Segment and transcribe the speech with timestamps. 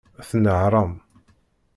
[0.29, 0.91] Tnehṛem.